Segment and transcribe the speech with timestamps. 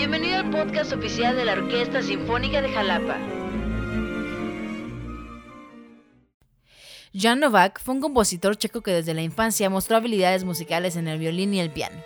[0.00, 3.18] Bienvenido al podcast oficial de la Orquesta Sinfónica de Jalapa.
[7.12, 11.18] Jan Novak fue un compositor checo que desde la infancia mostró habilidades musicales en el
[11.18, 12.02] violín y el piano.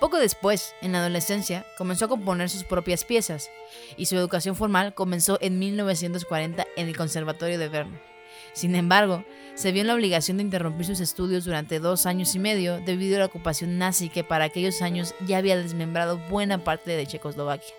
[0.00, 3.50] Poco después, en la adolescencia, comenzó a componer sus propias piezas,
[3.98, 8.09] y su educación formal comenzó en 1940 en el Conservatorio de Brno.
[8.52, 9.24] Sin embargo,
[9.54, 13.16] se vio en la obligación de interrumpir sus estudios durante dos años y medio debido
[13.16, 17.74] a la ocupación nazi que para aquellos años ya había desmembrado buena parte de Checoslovaquia.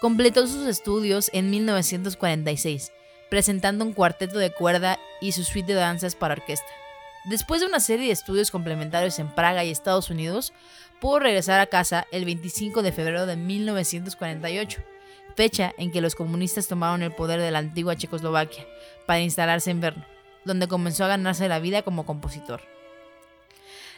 [0.00, 2.92] Completó sus estudios en 1946,
[3.28, 6.68] presentando un cuarteto de cuerda y su suite de danzas para orquesta.
[7.24, 10.54] Después de una serie de estudios complementarios en Praga y Estados Unidos,
[11.00, 14.82] pudo regresar a casa el 25 de febrero de 1948,
[15.30, 18.66] fecha en que los comunistas tomaron el poder de la antigua Checoslovaquia
[19.06, 20.04] para instalarse en Brno,
[20.44, 22.60] donde comenzó a ganarse la vida como compositor.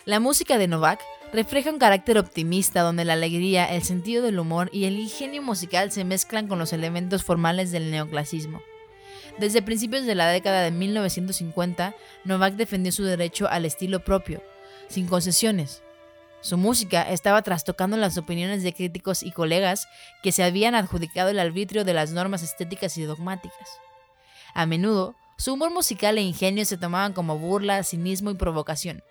[0.04, 1.00] La música de Novak
[1.32, 5.92] refleja un carácter optimista donde la alegría, el sentido del humor y el ingenio musical
[5.92, 8.62] se mezclan con los elementos formales del neoclasismo.
[9.38, 14.42] Desde principios de la década de 1950, Novak defendió su derecho al estilo propio,
[14.88, 15.82] sin concesiones.
[16.42, 19.86] Su música estaba trastocando las opiniones de críticos y colegas
[20.24, 23.78] que se habían adjudicado el arbitrio de las normas estéticas y dogmáticas.
[24.52, 29.04] A menudo, su humor musical e ingenio se tomaban como burla, cinismo y provocación.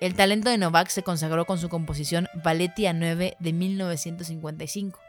[0.00, 5.00] El talento de Novak se consagró con su composición Valetia 9 de 1955,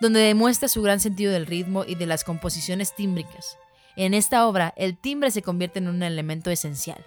[0.00, 3.58] donde demuestra su gran sentido del ritmo y de las composiciones tímbricas.
[3.96, 7.04] En esta obra, el timbre se convierte en un elemento esencial.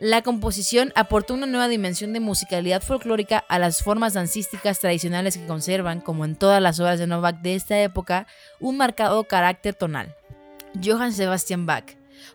[0.00, 5.44] La composición aportó una nueva dimensión de musicalidad folclórica a las formas dancísticas tradicionales que
[5.44, 8.26] conservan, como en todas las obras de Novak de esta época,
[8.60, 10.16] un marcado carácter tonal.
[10.82, 11.84] Johann Sebastian Bach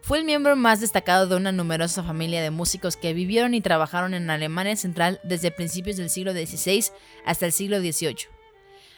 [0.02, 4.13] fue el miembro más destacado de una numerosa familia de músicos que vivieron y trabajaron
[4.13, 6.85] en Alemania Central desde principios del siglo XVI
[7.25, 8.34] hasta el siglo XVIII.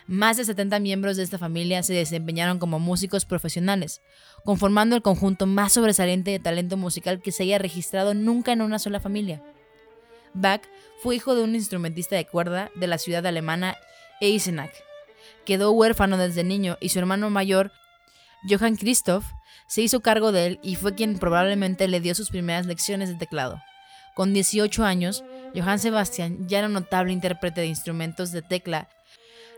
[0.08, 4.02] Más de 70 miembros de esta familia se desempeñaron como músicos profesionales,
[4.46, 8.80] conformando el conjunto más sobresaliente de talento musical que se haya registrado nunca en una
[8.80, 9.44] sola familia.
[10.34, 10.62] Bach
[11.04, 13.76] fue hijo de un instrumentista de cuerda de la ciudad alemana
[14.22, 14.72] Eisenach.
[15.46, 17.74] Quedó huérfano desde niño y su hermano mayor,
[18.50, 19.26] Johann Christoph,
[19.68, 23.16] se hizo cargo de él y fue quien probablemente le dio sus primeras lecciones de
[23.16, 23.62] teclado.
[24.16, 28.88] Con 18 años, Johann Sebastian ya era notable intérprete de instrumentos de tecla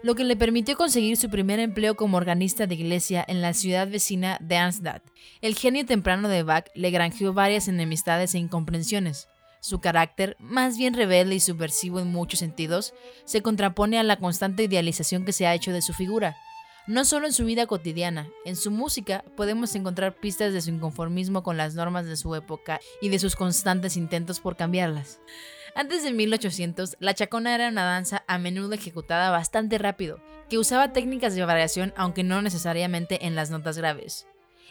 [0.01, 3.87] lo que le permitió conseguir su primer empleo como organista de iglesia en la ciudad
[3.89, 5.03] vecina de Arnstadt.
[5.41, 9.27] El genio temprano de Bach le granjeó varias enemistades e incomprensiones.
[9.61, 12.93] Su carácter, más bien rebelde y subversivo en muchos sentidos,
[13.25, 16.37] se contrapone a la constante idealización que se ha hecho de su figura.
[16.87, 21.43] No solo en su vida cotidiana, en su música podemos encontrar pistas de su inconformismo
[21.43, 25.19] con las normas de su época y de sus constantes intentos por cambiarlas.
[25.75, 30.19] Antes de 1800, la chacona era una danza a menudo ejecutada bastante rápido,
[30.49, 34.27] que usaba técnicas de variación aunque no necesariamente en las notas graves.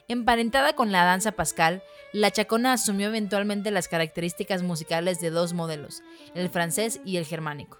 [0.09, 1.83] Emparentada con la danza pascal,
[2.13, 6.03] la chacona asumió eventualmente las características musicales de dos modelos,
[6.35, 7.79] el francés y el germánico.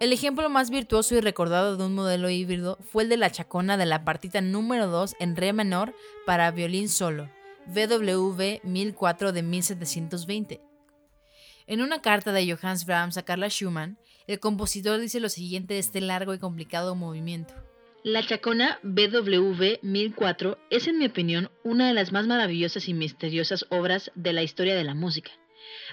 [0.00, 3.76] El ejemplo más virtuoso y recordado de un modelo híbrido fue el de la chacona
[3.76, 5.94] de la partita número 2 en re menor
[6.26, 7.30] para violín solo,
[7.68, 10.71] VW 1004 de 1720
[11.66, 15.80] en una carta de Johannes Brahms a Carla Schumann, el compositor dice lo siguiente de
[15.80, 17.54] este largo y complicado movimiento.
[18.04, 23.64] La Chacona BWV 1004 es, en mi opinión, una de las más maravillosas y misteriosas
[23.70, 25.30] obras de la historia de la música.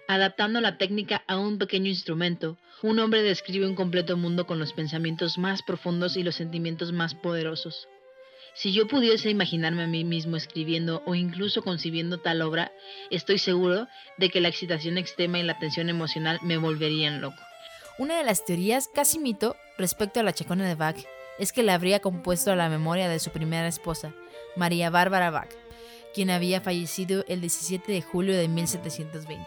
[0.08, 4.74] Adaptando la técnica a un pequeño instrumento, un hombre describe un completo mundo con los
[4.74, 7.88] pensamientos más profundos y los sentimientos más poderosos.
[8.54, 12.72] Si yo pudiese imaginarme a mí mismo escribiendo o incluso concibiendo tal obra,
[13.10, 13.88] estoy seguro
[14.18, 17.42] de que la excitación extrema y la tensión emocional me volverían loco.
[17.98, 20.98] Una de las teorías, casi mito, respecto a la chacona de Bach
[21.38, 24.14] es que la habría compuesto a la memoria de su primera esposa,
[24.56, 25.50] María Bárbara Bach,
[26.14, 29.46] quien había fallecido el 17 de julio de 1720.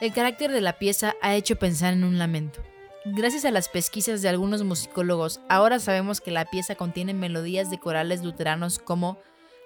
[0.00, 2.62] El carácter de la pieza ha hecho pensar en un lamento.
[3.08, 7.78] Gracias a las pesquisas de algunos musicólogos, ahora sabemos que la pieza contiene melodías de
[7.78, 9.20] corales luteranos como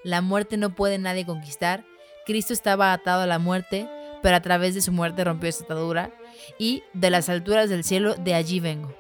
[0.04, 1.86] La muerte no puede nadie conquistar,
[2.26, 3.88] Cristo estaba atado a la muerte,
[4.22, 6.12] pero a través de su muerte rompió esta atadura,
[6.58, 8.94] y De las alturas del cielo, de allí vengo.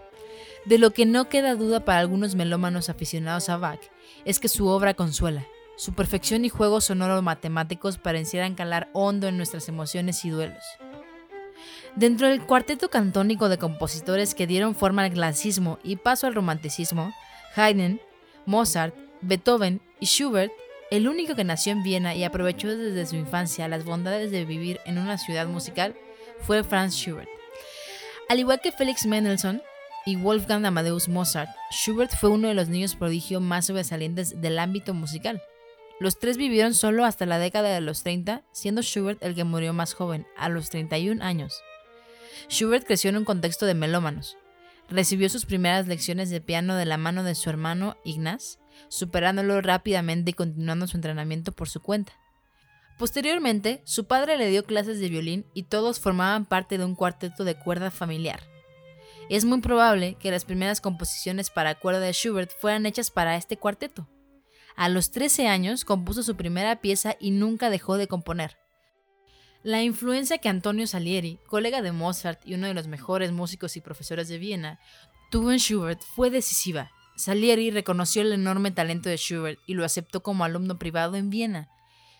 [0.64, 3.80] De lo que no queda duda para algunos melómanos aficionados a Bach
[4.24, 5.46] es que su obra consuela.
[5.76, 10.64] Su perfección y juegos sonoro matemáticos parecieran calar hondo en nuestras emociones y duelos.
[11.96, 17.12] Dentro del cuarteto cantónico de compositores que dieron forma al clasicismo y paso al romanticismo,
[17.56, 18.00] Haydn,
[18.46, 20.52] Mozart, Beethoven y Schubert,
[20.90, 24.80] el único que nació en Viena y aprovechó desde su infancia las bondades de vivir
[24.86, 25.94] en una ciudad musical
[26.40, 27.28] fue Franz Schubert.
[28.28, 29.62] Al igual que Felix Mendelssohn,
[30.06, 34.94] y Wolfgang Amadeus Mozart, Schubert fue uno de los niños prodigio más sobresalientes del ámbito
[34.94, 35.42] musical.
[35.98, 39.72] Los tres vivieron solo hasta la década de los 30, siendo Schubert el que murió
[39.72, 41.60] más joven, a los 31 años.
[42.48, 44.36] Schubert creció en un contexto de melómanos.
[44.88, 50.32] Recibió sus primeras lecciones de piano de la mano de su hermano Ignaz, superándolo rápidamente
[50.32, 52.12] y continuando su entrenamiento por su cuenta.
[52.98, 57.44] Posteriormente, su padre le dio clases de violín y todos formaban parte de un cuarteto
[57.44, 58.40] de cuerda familiar.
[59.30, 63.56] Es muy probable que las primeras composiciones para cuerda de Schubert fueran hechas para este
[63.56, 64.08] cuarteto.
[64.76, 68.58] A los 13 años compuso su primera pieza y nunca dejó de componer.
[69.62, 73.82] La influencia que Antonio Salieri, colega de Mozart y uno de los mejores músicos y
[73.82, 74.80] profesores de Viena,
[75.30, 76.90] tuvo en Schubert fue decisiva.
[77.14, 81.68] Salieri reconoció el enorme talento de Schubert y lo aceptó como alumno privado en Viena.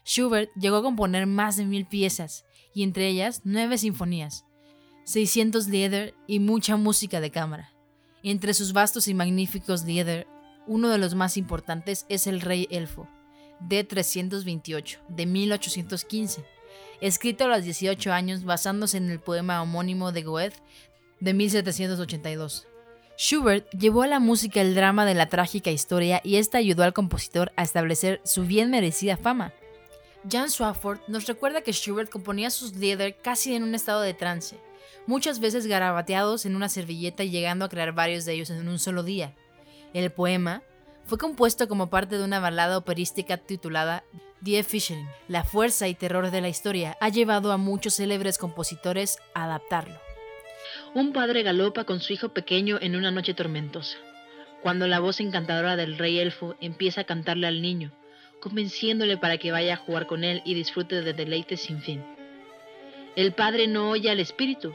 [0.05, 2.45] Schubert llegó a componer más de mil piezas,
[2.75, 4.45] y entre ellas nueve sinfonías.
[5.05, 7.73] 600 Lieder y mucha música de cámara.
[8.23, 10.27] Entre sus vastos y magníficos Lieder,
[10.67, 13.09] uno de los más importantes es El Rey Elfo,
[13.61, 16.45] de 328, de 1815,
[17.01, 20.57] escrito a los 18 años basándose en el poema homónimo de Goethe
[21.21, 22.67] de 1782.
[23.17, 26.95] Schubert llevó a la música el drama de la trágica historia y esta ayudó al
[26.95, 29.53] compositor a establecer su bien merecida fama.
[30.31, 34.59] Jan Swafford nos recuerda que Schubert componía sus Lieder casi en un estado de trance,
[35.07, 38.79] muchas veces garabateados en una servilleta y llegando a crear varios de ellos en un
[38.79, 39.35] solo día.
[39.93, 40.63] El poema
[41.05, 44.05] fue compuesto como parte de una balada operística titulada
[44.43, 45.07] Die Fischling.
[45.29, 50.01] La fuerza y terror de la historia ha llevado a muchos célebres compositores a adaptarlo.
[50.95, 53.99] Un padre galopa con su hijo pequeño en una noche tormentosa,
[54.63, 57.93] cuando la voz encantadora del rey elfo empieza a cantarle al niño,
[58.41, 62.03] convenciéndole para que vaya a jugar con él y disfrute de deleites sin fin.
[63.17, 64.75] El padre no oye al espíritu,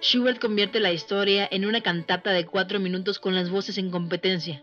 [0.00, 4.62] Schubert convierte la historia en una cantata de cuatro minutos con las voces en competencia.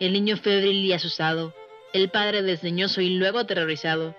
[0.00, 1.54] El niño febril y asustado,
[1.94, 4.16] el padre desdeñoso y luego aterrorizado,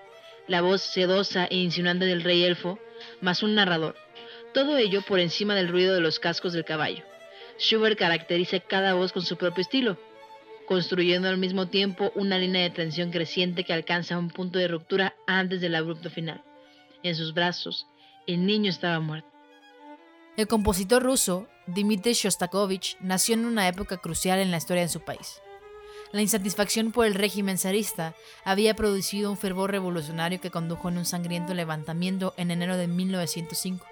[0.48, 2.78] la voz sedosa e insinuante del rey elfo,
[3.20, 3.94] más un narrador.
[4.54, 7.04] Todo ello por encima del ruido de los cascos del caballo.
[7.58, 9.98] Schubert caracteriza cada voz con su propio estilo,
[10.66, 15.14] construyendo al mismo tiempo una línea de tensión creciente que alcanza un punto de ruptura
[15.26, 16.42] antes del abrupto final.
[17.02, 17.86] En sus brazos,
[18.26, 19.28] el niño estaba muerto.
[20.38, 25.00] El compositor ruso Dmitri Shostakovich nació en una época crucial en la historia de su
[25.00, 25.42] país.
[26.12, 28.14] La insatisfacción por el régimen zarista
[28.44, 33.86] había producido un fervor revolucionario que condujo en un sangriento levantamiento en enero de 1905.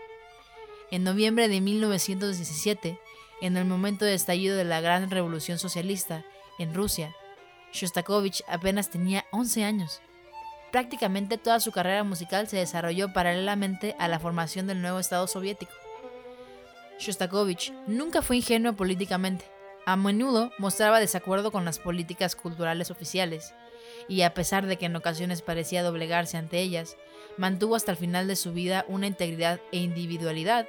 [0.91, 2.99] En noviembre de 1917,
[3.41, 6.25] en el momento de estallido de la gran revolución socialista
[6.59, 7.15] en Rusia,
[7.73, 10.01] Shostakovich apenas tenía 11 años.
[10.71, 15.73] Prácticamente toda su carrera musical se desarrolló paralelamente a la formación del nuevo Estado soviético.
[17.01, 19.54] Shostakovich nunca fue ingenuo políticamente.
[19.87, 23.55] A menudo mostraba desacuerdo con las políticas culturales oficiales,
[24.09, 26.97] y a pesar de que en ocasiones parecía doblegarse ante ellas,
[27.37, 30.67] mantuvo hasta el final de su vida una integridad e individualidad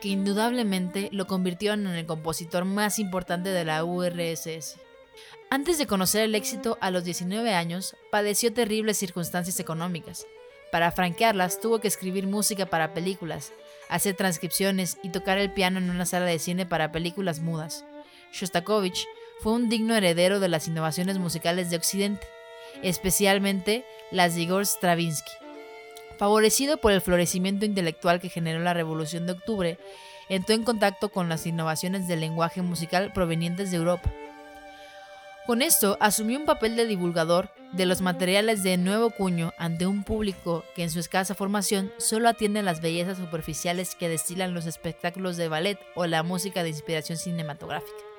[0.00, 4.76] que indudablemente lo convirtieron en el compositor más importante de la URSS.
[5.48, 10.26] Antes de conocer el éxito a los 19 años, padeció terribles circunstancias económicas.
[10.70, 13.52] Para franquearlas, tuvo que escribir música para películas,
[13.88, 17.84] hacer transcripciones y tocar el piano en una sala de cine para películas mudas.
[18.32, 19.06] Shostakovich
[19.40, 22.26] fue un digno heredero de las innovaciones musicales de Occidente,
[22.82, 25.32] especialmente las de Igor Stravinsky.
[26.18, 29.78] Favorecido por el florecimiento intelectual que generó la Revolución de Octubre,
[30.28, 34.10] entró en contacto con las innovaciones del lenguaje musical provenientes de Europa.
[35.46, 40.02] Con esto asumió un papel de divulgador de los materiales de nuevo cuño ante un
[40.02, 45.36] público que en su escasa formación solo atiende las bellezas superficiales que destilan los espectáculos
[45.36, 48.15] de ballet o la música de inspiración cinematográfica.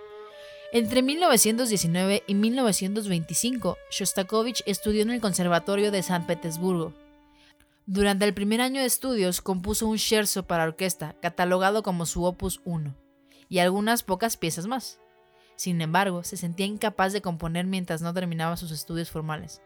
[0.73, 6.93] Entre 1919 y 1925, Shostakovich estudió en el Conservatorio de San Petersburgo.
[7.85, 12.59] Durante el primer año de estudios compuso un scherzo para orquesta, catalogado como su opus
[12.65, 12.93] 1,
[13.47, 14.99] y algunas pocas piezas más.
[15.55, 19.61] Sin embargo, se sentía incapaz de componer mientras no terminaba sus estudios formales.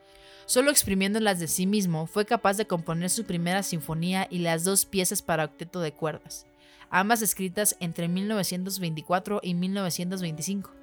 [0.45, 4.85] Solo exprimiéndolas de sí mismo, fue capaz de componer su primera sinfonía y las dos
[4.85, 6.45] piezas para octeto de cuerdas,
[6.91, 10.80] ambas escritas entre 1924 y 1925.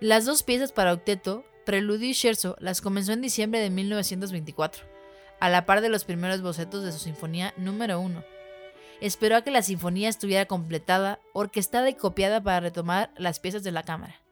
[0.00, 4.82] Las dos piezas para octeto, Preludio y Scherzo, las comenzó en diciembre de 1924,
[5.40, 8.24] a la par de los primeros bocetos de su sinfonía número 1.
[9.02, 13.72] Esperó a que la sinfonía estuviera completada, orquestada y copiada para retomar las piezas de
[13.72, 14.22] la cámara.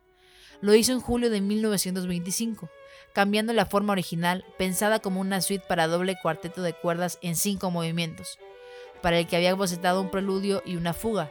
[0.62, 2.70] Lo hizo en julio de 1925,
[3.12, 7.70] cambiando la forma original, pensada como una suite para doble cuarteto de cuerdas en cinco
[7.70, 8.38] movimientos,
[9.02, 11.30] para el que había bocetado un preludio y una fuga.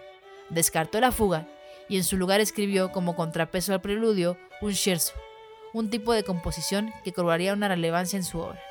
[0.52, 1.48] Descartó la fuga
[1.90, 5.14] y en su lugar escribió como contrapeso al preludio un scherzo,
[5.74, 8.62] un tipo de composición que cobraría una relevancia en su obra.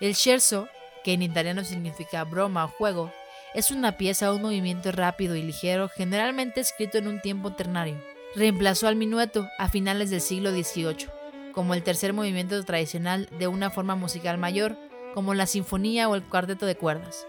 [0.00, 0.68] El scherzo,
[1.04, 3.12] que en italiano significa broma o juego,
[3.54, 7.96] es una pieza o un movimiento rápido y ligero, generalmente escrito en un tiempo ternario.
[8.34, 11.08] Reemplazó al minueto a finales del siglo XVIII,
[11.52, 14.76] como el tercer movimiento tradicional de una forma musical mayor,
[15.14, 17.26] como la sinfonía o el cuarteto de cuerdas.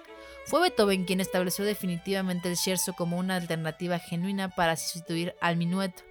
[0.48, 6.04] Fue Beethoven quien estableció definitivamente el scherzo como una alternativa genuina para sustituir al minueto.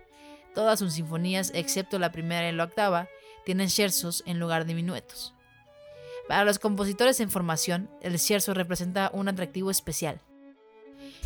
[0.54, 3.08] Todas sus sinfonías, excepto la primera y la octava,
[3.46, 5.32] tienen scherzos en lugar de minuetos.
[6.28, 10.20] Para los compositores en formación, el scherzo representa un atractivo especial.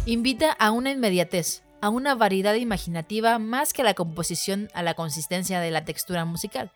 [0.07, 5.59] Invita a una inmediatez, a una variedad imaginativa más que la composición a la consistencia
[5.59, 6.71] de la textura musical.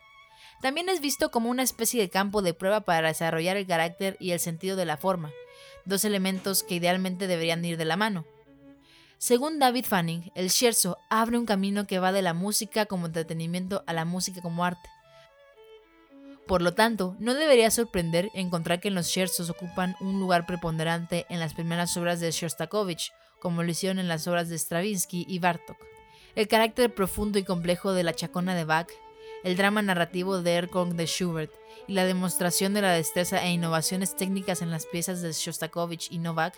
[0.61, 4.31] También es visto como una especie de campo de prueba para desarrollar el carácter y
[4.31, 5.31] el sentido de la forma,
[5.85, 8.25] dos elementos que idealmente deberían ir de la mano.
[9.17, 13.83] Según David Fanning, el scherzo abre un camino que va de la música como entretenimiento
[13.87, 14.89] a la música como arte.
[16.47, 21.39] Por lo tanto, no debería sorprender encontrar que los scherzos ocupan un lugar preponderante en
[21.39, 25.77] las primeras obras de Shostakovich, como lo hicieron en las obras de Stravinsky y Bartok.
[26.35, 28.89] El carácter profundo y complejo de la chacona de Bach
[29.45, 31.53] el drama narrativo de Erkong de Schubert
[31.87, 36.17] y la demostración de la destreza e innovaciones técnicas en las piezas de Shostakovich y
[36.17, 36.55] Novak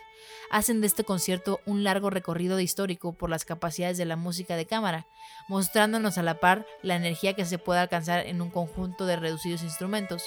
[0.51, 4.65] hacen de este concierto un largo recorrido histórico por las capacidades de la música de
[4.65, 5.06] cámara,
[5.50, 9.63] mostrándonos a la par la energía que se puede alcanzar en un conjunto de reducidos
[9.63, 10.24] instrumentos.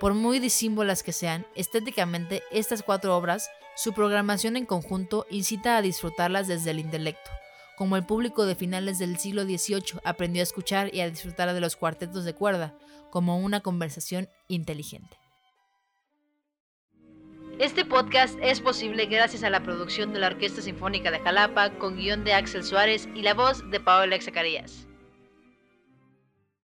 [0.00, 5.82] Por muy disímbolas que sean, estéticamente estas cuatro obras, su programación en conjunto incita a
[5.82, 7.30] disfrutarlas desde el intelecto
[7.76, 11.60] como el público de finales del siglo XVIII aprendió a escuchar y a disfrutar de
[11.60, 12.74] los cuartetos de cuerda
[13.10, 15.16] como una conversación inteligente.
[17.58, 21.96] Este podcast es posible gracias a la producción de la Orquesta Sinfónica de Jalapa con
[21.96, 24.88] guion de Axel Suárez y la voz de Paola Zacarías.